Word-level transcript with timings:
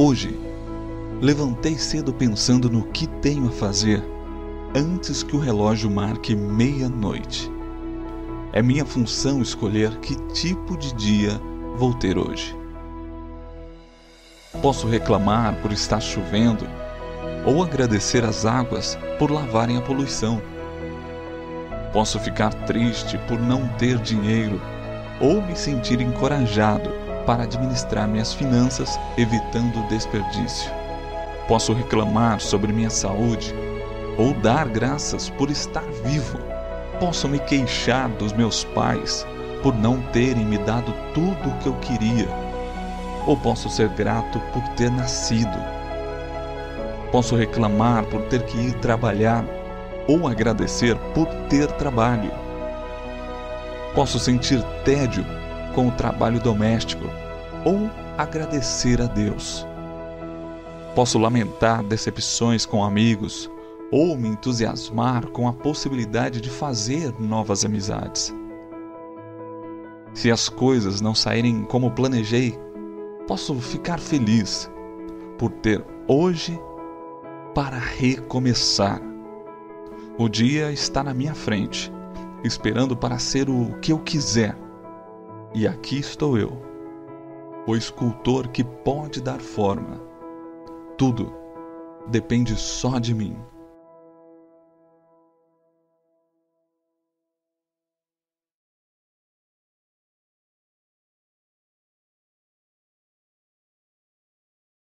Hoje, 0.00 0.38
levantei 1.20 1.76
cedo 1.76 2.12
pensando 2.12 2.70
no 2.70 2.84
que 2.84 3.08
tenho 3.20 3.48
a 3.48 3.50
fazer 3.50 4.00
antes 4.72 5.24
que 5.24 5.34
o 5.34 5.40
relógio 5.40 5.90
marque 5.90 6.36
meia-noite. 6.36 7.50
É 8.52 8.62
minha 8.62 8.84
função 8.84 9.42
escolher 9.42 9.98
que 9.98 10.14
tipo 10.28 10.76
de 10.76 10.94
dia 10.94 11.32
vou 11.76 11.92
ter 11.94 12.16
hoje. 12.16 12.56
Posso 14.62 14.86
reclamar 14.86 15.60
por 15.60 15.72
estar 15.72 15.98
chovendo 15.98 16.64
ou 17.44 17.60
agradecer 17.60 18.24
as 18.24 18.46
águas 18.46 18.96
por 19.18 19.32
lavarem 19.32 19.78
a 19.78 19.82
poluição. 19.82 20.40
Posso 21.92 22.20
ficar 22.20 22.54
triste 22.66 23.18
por 23.26 23.40
não 23.40 23.66
ter 23.70 23.98
dinheiro 23.98 24.60
ou 25.20 25.42
me 25.42 25.56
sentir 25.56 26.00
encorajado 26.00 27.07
para 27.28 27.42
administrar 27.42 28.08
minhas 28.08 28.32
finanças, 28.32 28.98
evitando 29.18 29.86
desperdício. 29.90 30.72
Posso 31.46 31.74
reclamar 31.74 32.40
sobre 32.40 32.72
minha 32.72 32.88
saúde 32.88 33.54
ou 34.16 34.32
dar 34.32 34.66
graças 34.66 35.28
por 35.28 35.50
estar 35.50 35.84
vivo. 36.02 36.38
Posso 36.98 37.28
me 37.28 37.38
queixar 37.38 38.08
dos 38.08 38.32
meus 38.32 38.64
pais 38.64 39.26
por 39.62 39.74
não 39.74 40.00
terem 40.04 40.46
me 40.46 40.56
dado 40.56 40.94
tudo 41.12 41.50
o 41.50 41.58
que 41.58 41.66
eu 41.66 41.74
queria. 41.74 42.28
Ou 43.26 43.36
posso 43.36 43.68
ser 43.68 43.90
grato 43.90 44.40
por 44.54 44.66
ter 44.68 44.90
nascido. 44.90 45.58
Posso 47.12 47.36
reclamar 47.36 48.06
por 48.06 48.22
ter 48.22 48.42
que 48.44 48.56
ir 48.56 48.72
trabalhar 48.76 49.44
ou 50.08 50.26
agradecer 50.26 50.96
por 51.12 51.26
ter 51.50 51.66
trabalho. 51.72 52.32
Posso 53.94 54.18
sentir 54.18 54.62
tédio 54.82 55.26
com 55.78 55.86
o 55.86 55.92
trabalho 55.92 56.40
doméstico 56.40 57.04
ou 57.64 57.88
agradecer 58.18 59.00
a 59.00 59.06
Deus. 59.06 59.64
Posso 60.92 61.20
lamentar 61.20 61.84
decepções 61.84 62.66
com 62.66 62.82
amigos 62.82 63.48
ou 63.92 64.18
me 64.18 64.26
entusiasmar 64.26 65.28
com 65.28 65.46
a 65.46 65.52
possibilidade 65.52 66.40
de 66.40 66.50
fazer 66.50 67.14
novas 67.20 67.64
amizades. 67.64 68.34
Se 70.12 70.32
as 70.32 70.48
coisas 70.48 71.00
não 71.00 71.14
saírem 71.14 71.62
como 71.62 71.92
planejei, 71.92 72.58
posso 73.28 73.54
ficar 73.60 74.00
feliz 74.00 74.68
por 75.38 75.52
ter 75.52 75.86
hoje 76.08 76.60
para 77.54 77.78
recomeçar. 77.78 79.00
O 80.18 80.28
dia 80.28 80.72
está 80.72 81.04
na 81.04 81.14
minha 81.14 81.36
frente, 81.36 81.92
esperando 82.42 82.96
para 82.96 83.20
ser 83.20 83.48
o 83.48 83.78
que 83.80 83.92
eu 83.92 84.00
quiser. 84.00 84.66
E 85.54 85.66
aqui 85.66 85.98
estou 85.98 86.36
eu 86.38 86.68
o 87.66 87.76
escultor 87.76 88.48
que 88.48 88.64
pode 88.64 89.20
dar 89.20 89.40
forma. 89.40 90.00
Tudo 90.96 91.30
depende 92.06 92.56
só 92.56 92.98
de 92.98 93.14
mim. 93.14 93.36